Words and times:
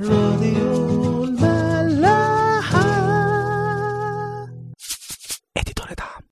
راديو 0.00 1.24
الملاحة. 1.24 2.82
اديتور 5.56 5.86
دعم. 5.98 6.22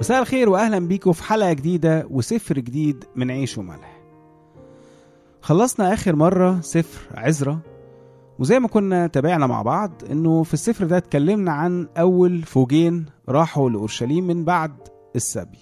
مساء 0.00 0.22
الخير 0.22 0.48
واهلا 0.48 0.78
بيكم 0.78 1.12
في 1.12 1.22
حلقة 1.22 1.52
جديدة 1.52 2.06
وسفر 2.10 2.54
جديد 2.58 3.04
من 3.16 3.30
عيش 3.30 3.58
وملح. 3.58 4.00
خلصنا 5.42 5.92
آخر 5.94 6.16
مرة 6.16 6.60
سفر 6.60 7.18
عزرا 7.18 7.69
وزي 8.40 8.58
ما 8.58 8.68
كنا 8.68 9.06
تابعنا 9.06 9.46
مع 9.46 9.62
بعض 9.62 9.92
إنه 10.10 10.42
في 10.42 10.54
السفر 10.54 10.86
ده 10.86 10.96
اتكلمنا 10.96 11.52
عن 11.52 11.88
أول 11.98 12.42
فوجين 12.42 13.06
راحوا 13.28 13.70
لأورشليم 13.70 14.26
من 14.26 14.44
بعد 14.44 14.72
السبي. 15.16 15.58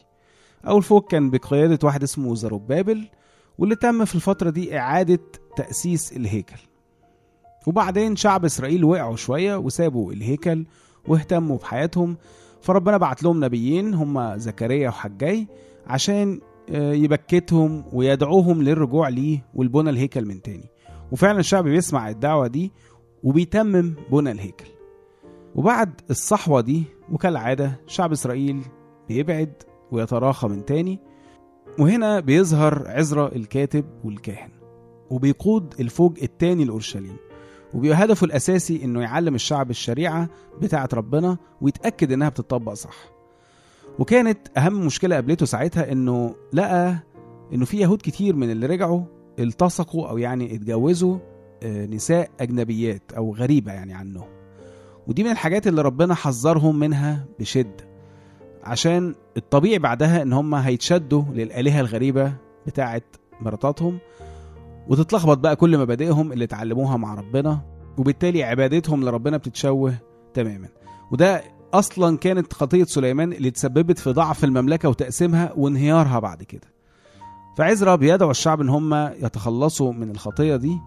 أول 0.68 0.82
فوج 0.82 1.02
كان 1.02 1.30
بقيادة 1.30 1.78
واحد 1.82 2.02
اسمه 2.02 2.34
زروبابل 2.34 3.08
واللي 3.58 3.76
تم 3.76 4.04
في 4.04 4.14
الفترة 4.14 4.50
دي 4.50 4.78
إعادة 4.78 5.18
تأسيس 5.56 6.12
الهيكل. 6.12 6.56
وبعدين 7.66 8.16
شعب 8.16 8.44
إسرائيل 8.44 8.84
وقعوا 8.84 9.16
شوية 9.16 9.56
وسابوا 9.56 10.12
الهيكل 10.12 10.66
واهتموا 11.08 11.56
بحياتهم 11.58 12.16
فربنا 12.60 12.96
بعت 12.96 13.22
لهم 13.22 13.44
نبيين 13.44 13.94
هم 13.94 14.36
زكريا 14.38 14.88
وحجاي 14.88 15.46
عشان 15.86 16.40
آه، 16.70 16.92
يبكتهم 16.92 17.84
ويدعوهم 17.92 18.62
للرجوع 18.62 19.08
ليه 19.08 19.44
والبنى 19.54 19.90
الهيكل 19.90 20.24
من 20.24 20.42
تاني. 20.42 20.70
وفعلا 21.12 21.38
الشعب 21.38 21.64
بيسمع 21.64 22.08
الدعوة 22.10 22.46
دي 22.46 22.72
وبيتمم 23.22 23.94
بنى 24.12 24.30
الهيكل. 24.30 24.66
وبعد 25.54 26.00
الصحوة 26.10 26.60
دي 26.60 26.82
وكالعادة 27.12 27.80
شعب 27.86 28.12
إسرائيل 28.12 28.62
بيبعد 29.08 29.52
ويتراخى 29.92 30.48
من 30.48 30.64
تاني 30.64 30.98
وهنا 31.78 32.20
بيظهر 32.20 32.84
عزرا 32.88 33.28
الكاتب 33.36 33.84
والكاهن 34.04 34.50
وبيقود 35.10 35.74
الفوج 35.80 36.18
التاني 36.22 36.64
لأورشليم 36.64 37.16
وبيبقى 37.74 38.04
هدفه 38.04 38.24
الأساسي 38.24 38.84
إنه 38.84 39.00
يعلم 39.02 39.34
الشعب 39.34 39.70
الشريعة 39.70 40.28
بتاعة 40.60 40.88
ربنا 40.94 41.36
ويتأكد 41.60 42.12
إنها 42.12 42.28
بتطبق 42.28 42.72
صح. 42.72 42.96
وكانت 43.98 44.38
أهم 44.58 44.86
مشكلة 44.86 45.14
قابلته 45.14 45.46
ساعتها 45.46 45.92
إنه 45.92 46.34
لقى 46.52 46.98
إنه 47.52 47.64
في 47.64 47.76
يهود 47.78 47.98
كتير 48.02 48.36
من 48.36 48.50
اللي 48.50 48.66
رجعوا 48.66 49.02
التصقوا 49.38 50.08
أو 50.08 50.18
يعني 50.18 50.54
اتجوزوا 50.54 51.18
آه، 51.62 51.86
نساء 51.86 52.30
أجنبيات 52.40 53.02
أو 53.16 53.34
غريبة 53.34 53.72
يعني 53.72 53.94
عنهم 53.94 54.28
ودي 55.06 55.24
من 55.24 55.30
الحاجات 55.30 55.66
اللي 55.66 55.82
ربنا 55.82 56.14
حذرهم 56.14 56.78
منها 56.78 57.24
بشدة 57.40 57.88
عشان 58.64 59.14
الطبيعي 59.36 59.78
بعدها 59.78 60.22
إن 60.22 60.32
هم 60.32 60.54
هيتشدوا 60.54 61.22
للآلهة 61.32 61.80
الغريبة 61.80 62.32
بتاعة 62.66 63.02
مراتاتهم 63.40 63.98
وتتلخبط 64.88 65.38
بقى 65.38 65.56
كل 65.56 65.78
مبادئهم 65.78 66.32
اللي 66.32 66.44
اتعلموها 66.44 66.96
مع 66.96 67.14
ربنا 67.14 67.60
وبالتالي 67.98 68.42
عبادتهم 68.42 69.04
لربنا 69.04 69.36
بتتشوه 69.36 69.94
تماما. 70.34 70.68
وده 71.12 71.42
أصلا 71.74 72.16
كانت 72.18 72.52
خطية 72.52 72.84
سليمان 72.84 73.32
اللي 73.32 73.50
تسببت 73.50 73.98
في 73.98 74.10
ضعف 74.10 74.44
المملكة 74.44 74.88
وتقسيمها 74.88 75.52
وانهيارها 75.56 76.18
بعد 76.18 76.42
كده. 76.42 76.77
فعزرا 77.58 77.96
بيدعو 77.96 78.30
الشعب 78.30 78.60
إن 78.60 78.68
هم 78.68 78.94
يتخلصوا 78.94 79.92
من 79.92 80.10
الخطية 80.10 80.56
دي. 80.56 80.78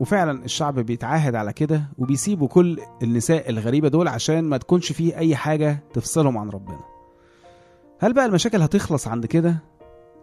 وفعلا 0.00 0.44
الشعب 0.44 0.78
بيتعاهد 0.78 1.34
على 1.34 1.52
كده 1.52 1.82
وبيسيبوا 1.98 2.48
كل 2.48 2.80
النساء 3.02 3.50
الغريبة 3.50 3.88
دول 3.88 4.08
عشان 4.08 4.44
ما 4.44 4.56
تكونش 4.56 4.92
فيه 4.92 5.16
أي 5.16 5.36
حاجة 5.36 5.84
تفصلهم 5.92 6.38
عن 6.38 6.48
ربنا. 6.48 6.80
هل 7.98 8.12
بقى 8.12 8.26
المشاكل 8.26 8.62
هتخلص 8.62 9.08
عند 9.08 9.26
كده؟ 9.26 9.56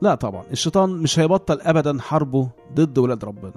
لا 0.01 0.15
طبعا. 0.15 0.43
الشيطان 0.51 0.89
مش 0.89 1.19
هيبطل 1.19 1.61
ابدا 1.61 2.01
حربه 2.01 2.49
ضد 2.73 2.97
ولاد 2.97 3.25
ربنا. 3.25 3.53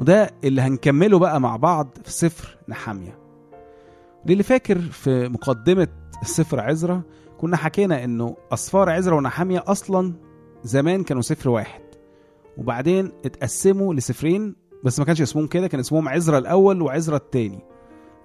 وده 0.00 0.30
اللي 0.44 0.60
هنكمله 0.62 1.18
بقى 1.18 1.40
مع 1.40 1.56
بعض 1.56 1.88
في 2.04 2.12
سفر 2.12 2.56
نحامية. 2.68 3.18
للي 4.26 4.42
فاكر 4.42 4.78
في 4.78 5.28
مقدمة 5.28 5.88
السفر 6.22 6.60
عزرا 6.60 7.02
كنا 7.38 7.56
حكينا 7.56 8.04
إنه 8.04 8.36
أسفار 8.52 8.90
عزرا 8.90 9.14
ونحامية 9.14 9.64
أصلا 9.66 10.29
زمان 10.64 11.04
كانوا 11.04 11.22
سفر 11.22 11.50
واحد. 11.50 11.80
وبعدين 12.58 13.12
اتقسموا 13.24 13.94
لسفرين 13.94 14.56
بس 14.84 14.98
ما 14.98 15.04
كانش 15.04 15.20
اسمهم 15.22 15.46
كده 15.46 15.68
كان 15.68 15.80
اسمهم 15.80 16.08
عزرا 16.08 16.38
الأول 16.38 16.82
وعزرا 16.82 17.16
التاني. 17.16 17.58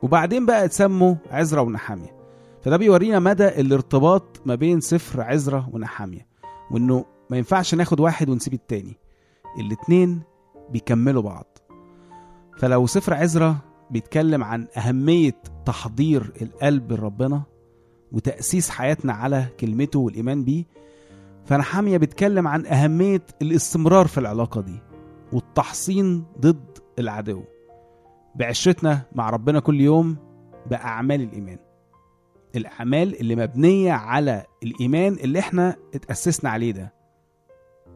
وبعدين 0.01 0.45
بقى 0.45 0.65
اتسموا 0.65 1.15
عزرا 1.31 1.61
ونحامية. 1.61 2.15
فده 2.61 2.77
بيورينا 2.77 3.19
مدى 3.19 3.47
الارتباط 3.47 4.41
ما 4.45 4.55
بين 4.55 4.79
سفر 4.79 5.21
عزرا 5.21 5.69
ونحامية 5.73 6.27
وإنه 6.71 7.05
ما 7.29 7.37
ينفعش 7.37 7.75
ناخد 7.75 7.99
واحد 7.99 8.29
ونسيب 8.29 8.53
التاني. 8.53 8.97
الاتنين 9.59 10.21
بيكملوا 10.69 11.21
بعض. 11.21 11.57
فلو 12.57 12.87
سفر 12.87 13.13
عزرا 13.13 13.57
بيتكلم 13.91 14.43
عن 14.43 14.67
أهمية 14.77 15.41
تحضير 15.65 16.33
القلب 16.41 16.93
لربنا 16.93 17.43
وتأسيس 18.11 18.69
حياتنا 18.69 19.13
على 19.13 19.45
كلمته 19.59 19.99
والإيمان 19.99 20.43
بيه 20.43 20.65
فنحامية 21.45 21.97
بيتكلم 21.97 22.47
عن 22.47 22.65
أهمية 22.65 23.21
الاستمرار 23.41 24.07
في 24.07 24.17
العلاقة 24.17 24.61
دي 24.61 24.79
والتحصين 25.33 26.25
ضد 26.39 26.77
العدو. 26.99 27.43
بعشرتنا 28.35 29.01
مع 29.15 29.29
ربنا 29.29 29.59
كل 29.59 29.81
يوم 29.81 30.17
بأعمال 30.69 31.21
الإيمان. 31.21 31.57
الأعمال 32.55 33.19
اللي 33.19 33.35
مبنية 33.35 33.93
على 33.93 34.45
الإيمان 34.63 35.13
اللي 35.13 35.39
إحنا 35.39 35.75
اتأسسنا 35.95 36.49
عليه 36.49 36.71
ده. 36.71 36.93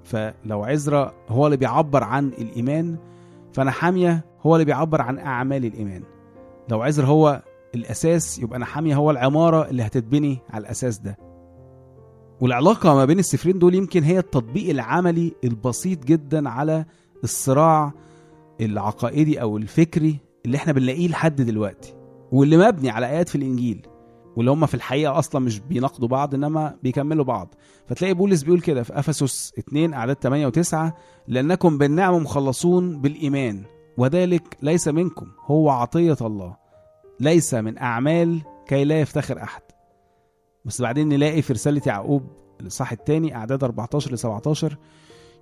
فلو 0.04 0.64
عزرا 0.64 1.14
هو 1.30 1.46
اللي 1.46 1.58
بيعبر 1.58 2.04
عن 2.04 2.28
الإيمان 2.28 2.98
فنحامية 3.54 4.26
هو 4.42 4.56
اللي 4.56 4.66
بيعبر 4.66 5.02
عن 5.02 5.20
أعمال 5.20 5.66
الإيمان. 5.66 6.04
لو 6.70 6.82
عزرا 6.82 7.06
هو 7.06 7.42
الأساس 7.76 8.40
يبقى 8.40 8.60
نحامية 8.60 8.96
هو 8.96 9.12
العمارة 9.12 9.70
اللي 9.70 9.84
هتتبني 9.84 10.40
على 10.50 10.62
الأساس 10.62 10.98
ده. 11.00 11.18
والعلاقة 12.42 12.96
ما 12.96 13.06
بين 13.06 13.20
السفرين 13.20 13.60
دول 13.60 13.76
يمكن 13.76 14.04
هي 14.04 14.20
التطبيق 14.20 14.70
العملي 14.70 15.34
البسيط 15.44 16.06
جدا 16.06 16.50
على 16.50 16.86
الصراع 17.24 17.94
العقائدي 18.62 19.42
أو 19.42 19.58
الفكري 19.58 20.20
اللي 20.46 20.58
إحنا 20.58 20.74
بنلاقيه 20.74 21.08
لحد 21.08 21.42
دلوقتي 21.42 21.94
واللي 22.32 22.58
مبني 22.58 22.90
على 22.90 23.06
آيات 23.10 23.30
في 23.30 23.36
الإنجيل 23.36 23.88
واللي 24.36 24.52
هم 24.52 24.66
في 24.66 24.74
الحقيقة 24.74 25.20
أصلا 25.20 25.42
مش 25.42 25.60
بيناقضوا 25.60 26.08
بعض 26.08 26.34
إنما 26.36 26.76
بيكملوا 26.84 27.26
بعض. 27.26 27.56
فتلاقي 27.88 28.14
بولس 28.14 28.44
بيقول 28.44 28.62
كده 28.62 28.84
في 28.84 29.00
أفسس 29.00 29.54
2 29.60 29.94
أعداد 29.94 30.16
8 30.16 30.50
و9 30.50 30.92
لأنكم 31.28 31.78
بالنعم 31.78 32.16
مخلصون 32.16 33.02
بالإيمان 33.02 33.64
وذلك 33.98 34.58
ليس 34.62 34.88
منكم 34.88 35.28
هو 35.46 35.70
عطية 35.70 36.18
الله 36.22 36.56
ليس 37.20 37.54
من 37.54 37.78
أعمال 37.78 38.40
كي 38.68 38.84
لا 38.84 39.00
يفتخر 39.02 39.44
أحد. 39.44 39.62
بس 40.70 40.82
بعدين 40.82 41.10
نلاقي 41.10 41.42
في 41.42 41.54
رسالة 41.54 41.82
يعقوب 41.86 42.24
الإصحاح 42.62 42.92
الثاني 42.92 43.36
أعداد 43.36 43.64
14 43.64 44.12
ل 44.14 44.18
17 44.18 44.78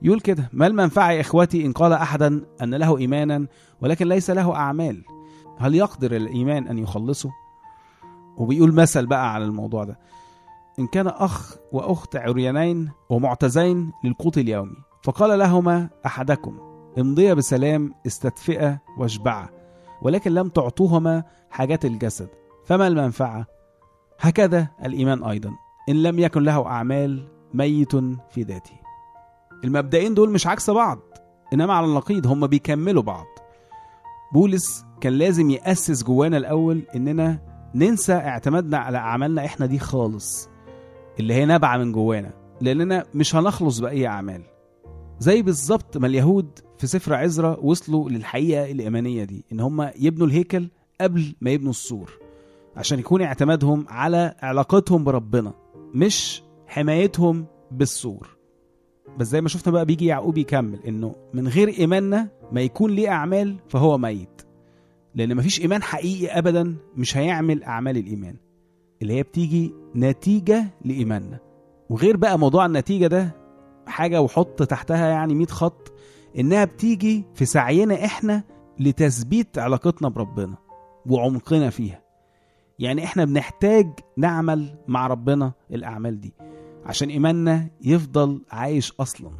يقول 0.02 0.20
كده 0.20 0.50
ما 0.54 0.68
المنفعة 0.68 1.12
يا 1.12 1.22
إخوتي 1.22 1.66
إن 1.66 1.72
قال 1.72 1.94
أحدا 1.94 2.46
أن 2.62 2.76
له 2.76 2.98
إيمانا 2.98 3.48
ولكن 3.82 4.08
ليس 4.08 4.30
له 4.30 4.56
أعمال 4.56 5.04
هل 5.58 5.76
يقدر 5.76 6.16
الإيمان 6.16 6.68
أن 6.68 6.78
يخلصه؟ 6.78 7.30
وبيقول 8.38 8.74
مثل 8.74 9.06
بقى 9.06 9.34
على 9.34 9.46
الموضوع 9.46 9.84
ده 9.84 10.00
إن 10.80 10.88
كان 10.88 11.08
أخ 11.08 11.56
وأخت 11.72 12.16
عريانين 12.16 12.92
ومعتزين 13.10 13.92
للقوت 14.04 14.38
اليومي 14.38 14.76
فقال 15.04 15.40
لهما 15.40 15.90
أحدكم 16.06 16.58
امضيا 17.00 17.34
بسلام 17.34 17.94
استدفئا 18.08 18.80
واشبعا 18.98 19.50
ولكن 20.02 20.32
لم 20.32 20.50
تعطوهما 20.50 21.24
حاجات 21.50 21.86
الجسد 21.86 22.30
فما 22.66 22.88
المنفعة؟ 22.88 23.57
هكذا 24.20 24.68
الإيمان 24.86 25.24
أيضا. 25.24 25.52
إن 25.90 26.04
لم 26.04 26.20
يكن 26.20 26.44
له 26.44 26.66
أعمال 26.66 27.28
ميت 27.54 27.96
في 28.30 28.42
ذاته. 28.42 28.80
المبدئين 29.64 30.14
دول 30.14 30.30
مش 30.32 30.48
عكس 30.48 30.70
بعض 30.70 31.00
إنما 31.54 31.74
على 31.74 31.86
النقيض 31.86 32.28
هم 32.28 32.48
بيكملوا 32.48 33.04
بعض. 33.04 33.26
بولس 34.34 34.86
كان 35.02 35.14
لازم 35.14 35.50
يأسس 35.50 36.04
جوانا 36.04 36.38
الأول 36.38 36.82
إننا 36.96 37.40
ننسى 37.76 38.14
اعتمادنا 38.14 38.78
على 38.78 38.98
أعمالنا 38.98 39.46
إحنا 39.46 39.66
دي 39.66 39.80
خالص 39.80 40.50
اللي 41.20 41.34
هي 41.34 41.46
نابعة 41.46 41.78
من 41.78 41.92
جوانا 41.92 42.32
لأننا 42.62 43.06
مش 43.14 43.36
هنخلص 43.36 43.80
بأي 43.80 44.08
أعمال. 44.08 44.42
زي 45.20 45.42
بالظبط 45.42 45.98
ما 45.98 46.08
اليهود 46.08 46.60
في 46.78 46.88
سفر 46.88 47.14
عزرا 47.14 47.58
وصلوا 47.62 48.10
للحقيقة 48.10 48.72
الإيمانية 48.72 49.24
دي 49.24 49.46
إن 49.52 49.60
هم 49.60 49.92
يبنوا 50.00 50.28
الهيكل 50.28 50.70
قبل 51.02 51.36
ما 51.42 51.50
يبنوا 51.52 51.70
السور. 51.70 52.12
عشان 52.78 53.00
يكون 53.00 53.22
اعتمادهم 53.22 53.86
على 53.90 54.36
علاقتهم 54.42 55.04
بربنا 55.04 55.54
مش 55.94 56.44
حمايتهم 56.68 57.46
بالسور. 57.72 58.38
بس 59.18 59.28
زي 59.28 59.42
ما 59.42 59.50
شفنا 59.50 59.74
بقى 59.74 59.86
بيجي 59.86 60.06
يعقوب 60.06 60.38
يكمل 60.38 60.80
إنه 60.84 61.16
من 61.34 61.48
غير 61.48 61.68
إيماننا 61.80 62.30
ما 62.52 62.62
يكون 62.62 62.92
ليه 62.92 63.10
أعمال 63.10 63.56
فهو 63.70 63.98
ميت. 63.98 64.42
لأن 65.16 65.36
مفيش 65.36 65.62
إيمان 65.62 65.84
حقيقي 65.84 66.38
ابدا 66.40 66.76
مش 66.96 67.18
هيعمل 67.18 67.64
أعمال 67.64 67.98
الإيمان. 67.98 68.36
اللي 69.02 69.14
هي 69.14 69.24
بتيجي 69.24 69.74
نتيجة 69.96 70.66
لإيماننا. 70.86 71.40
وغير 71.90 72.18
بقى 72.18 72.40
موضوع 72.40 72.66
النتيجة 72.66 73.08
ده 73.08 73.36
حاجة 73.88 74.22
وحط 74.22 74.64
تحتها 74.64 75.08
يعني 75.08 75.36
100 75.36 75.48
خط 75.48 75.94
إنها 76.40 76.66
بتيجي 76.66 77.26
في 77.34 77.46
سعينا 77.46 78.06
إحنا 78.06 78.44
لتثبيت 78.80 79.58
علاقتنا 79.58 80.10
بربنا 80.10 80.58
وعمقنا 81.06 81.70
فيها. 81.70 82.07
يعني 82.80 83.04
إحنا 83.04 83.26
بنحتاج 83.26 83.88
نعمل 84.18 84.76
مع 84.88 85.08
ربنا 85.08 85.54
الأعمال 85.72 86.20
دي 86.20 86.34
عشان 86.86 87.10
إيماننا 87.10 87.70
يفضل 87.82 88.42
عايش 88.52 88.94
أصلا. 89.00 89.32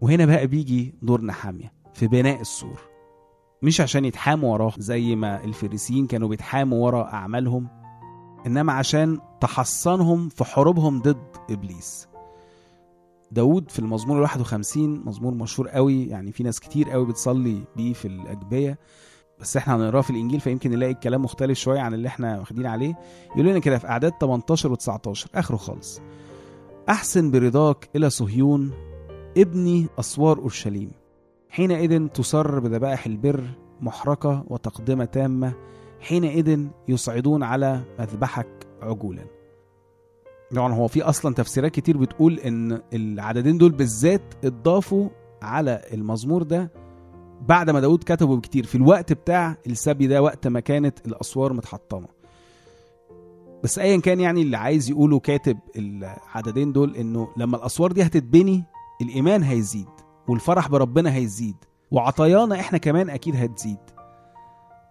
وهنا 0.00 0.26
بقى 0.26 0.46
بيجي 0.46 0.94
دور 1.02 1.20
نحامية 1.20 1.72
في 1.94 2.06
بناء 2.06 2.40
السور. 2.40 2.80
مش 3.62 3.80
عشان 3.80 4.04
يتحاموا 4.04 4.52
وراه 4.52 4.72
زي 4.78 5.16
ما 5.16 5.44
الفريسيين 5.44 6.06
كانوا 6.06 6.28
بيتحاموا 6.28 6.84
ورا 6.86 7.02
أعمالهم 7.12 7.68
إنما 8.46 8.72
عشان 8.72 9.18
تحصنهم 9.40 10.28
في 10.28 10.44
حروبهم 10.44 10.98
ضد 11.02 11.36
إبليس. 11.50 12.08
داود 13.30 13.70
في 13.70 13.78
المزمور 13.78 14.16
ال 14.18 14.22
51 14.22 15.02
مزمور 15.04 15.34
مشهور 15.34 15.68
قوي 15.68 16.06
يعني 16.06 16.32
في 16.32 16.42
ناس 16.42 16.60
كتير 16.60 16.90
قوي 16.90 17.06
بتصلي 17.06 17.64
بيه 17.76 17.92
في 17.92 18.08
الأجبية. 18.08 18.78
بس 19.44 19.56
إحنا 19.56 19.76
هنقراه 19.76 20.00
في 20.00 20.10
الإنجيل 20.10 20.40
فيمكن 20.40 20.70
نلاقي 20.70 20.92
الكلام 20.92 21.22
مختلف 21.22 21.58
شوية 21.58 21.80
عن 21.80 21.94
اللي 21.94 22.08
إحنا 22.08 22.38
واخدين 22.38 22.66
عليه. 22.66 22.98
يقول 23.36 23.46
لنا 23.46 23.58
كده 23.58 23.78
في 23.78 23.88
أعداد 23.88 24.12
18 24.20 24.74
و19 24.76 25.26
آخره 25.34 25.56
خالص. 25.56 26.00
أحسن 26.88 27.30
برضاك 27.30 27.88
إلى 27.96 28.10
صهيون 28.10 28.70
ابني 29.36 29.86
أسوار 29.98 30.38
أورشليم. 30.38 30.90
حينئذ 31.48 32.08
تسر 32.08 32.58
بذبائح 32.58 33.06
البر 33.06 33.44
محرقة 33.80 34.44
وتقدمة 34.48 35.04
تامة. 35.04 35.52
حينئذ 36.00 36.66
يصعدون 36.88 37.42
على 37.42 37.80
مذبحك 37.98 38.66
عجولا. 38.82 39.24
طبعا 40.54 40.74
هو 40.74 40.88
في 40.88 41.02
أصلا 41.02 41.34
تفسيرات 41.34 41.70
كتير 41.72 41.96
بتقول 41.96 42.38
إن 42.38 42.80
العددين 42.92 43.58
دول 43.58 43.72
بالذات 43.72 44.34
اتضافوا 44.44 45.08
على 45.42 45.80
المزمور 45.92 46.42
ده 46.42 46.83
بعد 47.48 47.70
ما 47.70 47.80
داود 47.80 47.98
كتبه 48.06 48.36
بكتير 48.36 48.66
في 48.66 48.74
الوقت 48.74 49.12
بتاع 49.12 49.56
السبي 49.66 50.06
ده 50.06 50.22
وقت 50.22 50.46
ما 50.46 50.60
كانت 50.60 51.06
الأسوار 51.06 51.52
متحطمة. 51.52 52.08
بس 53.64 53.78
ايا 53.78 54.00
كان 54.00 54.20
يعني 54.20 54.42
اللي 54.42 54.56
عايز 54.56 54.90
يقوله 54.90 55.18
كاتب 55.20 55.58
العددين 55.76 56.72
دول 56.72 56.96
إنه 56.96 57.28
لما 57.36 57.56
الأسوار 57.56 57.92
دي 57.92 58.02
هتتبني 58.02 58.64
الإيمان 59.02 59.42
هيزيد 59.42 59.88
والفرح 60.28 60.68
بربنا 60.68 61.14
هيزيد 61.14 61.56
وعطايانا 61.90 62.60
إحنا 62.60 62.78
كمان 62.78 63.10
أكيد 63.10 63.36
هتزيد. 63.36 63.78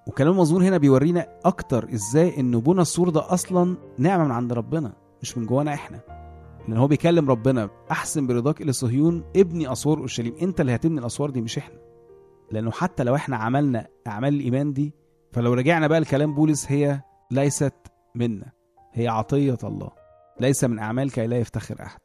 وكلام 0.08 0.34
المزمور 0.34 0.64
هنا 0.64 0.78
بيورينا 0.78 1.28
أكتر 1.46 1.90
إزاي 1.94 2.40
إن 2.40 2.60
بنى 2.60 2.82
السور 2.82 3.10
ده 3.10 3.34
أصلا 3.34 3.76
نعمة 3.98 4.24
من 4.24 4.32
عند 4.32 4.54
ربنا 4.54 4.94
مش 5.22 5.38
من 5.38 5.46
جوانا 5.46 5.74
إحنا. 5.74 6.00
لأن 6.68 6.78
هو 6.78 6.88
بيكلم 6.88 7.30
ربنا 7.30 7.70
أحسن 7.92 8.28
برضاك 8.28 8.62
إلى 8.62 8.72
صهيون 8.72 9.24
ابني 9.36 9.72
أسوار 9.72 9.98
أورشليم 9.98 10.34
أنت 10.42 10.62
اللي 10.62 10.76
هتبني 10.76 11.00
الأسوار 11.00 11.30
دي 11.30 11.42
مش 11.42 11.58
إحنا. 11.58 11.76
لأنه 12.54 12.72
حتى 12.72 13.04
لو 13.04 13.16
إحنا 13.16 13.38
عملنا 13.38 13.88
أعمال 14.08 14.34
الإيمان 14.34 14.74
دي 14.74 14.94
فلو 15.32 15.54
رجعنا 15.54 15.88
بقى 15.88 16.00
لكلام 16.00 16.34
بولس 16.36 16.72
هي 16.72 17.02
ليست 17.32 17.74
منا 18.16 18.52
هي 18.94 19.08
عطية 19.08 19.58
الله 19.64 19.90
ليس 20.40 20.64
من 20.64 20.80
اعمال 20.80 21.12
كي 21.12 21.28
لا 21.28 21.38
يفتخر 21.38 21.82
أحد. 21.82 22.00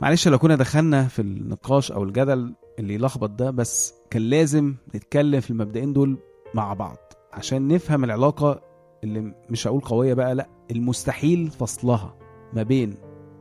معلش 0.00 0.28
لو 0.28 0.38
كنا 0.38 0.56
دخلنا 0.56 1.04
في 1.08 1.22
النقاش 1.22 1.92
أو 1.92 2.02
الجدل 2.04 2.54
اللي 2.78 2.94
يلخبط 2.94 3.30
ده 3.30 3.50
بس 3.50 3.94
كان 4.10 4.22
لازم 4.22 4.74
نتكلم 4.94 5.40
في 5.40 5.50
المبدئين 5.50 5.92
دول 5.92 6.18
مع 6.54 6.74
بعض 6.74 6.96
عشان 7.32 7.68
نفهم 7.68 8.04
العلاقة 8.04 8.60
اللي 9.04 9.34
مش 9.50 9.66
هقول 9.66 9.80
قوية 9.80 10.14
بقى 10.14 10.34
لأ 10.34 10.46
المستحيل 10.70 11.50
فصلها 11.50 12.14
ما 12.52 12.62
بين 12.62 12.94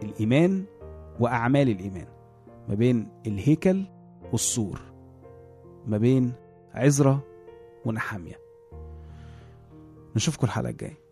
الإيمان 0.04 0.66
وأعمال 1.20 1.70
الإيمان 1.70 2.08
ما 2.70 2.76
بين 2.76 3.08
الهيكل 3.28 3.84
والسور 4.32 4.82
ما 5.88 5.98
بين 5.98 6.34
عزرة 6.74 7.24
ونحامية. 7.86 8.40
نشوفكم 10.16 10.48
الحلقة 10.48 10.70
الجاية. 10.70 11.05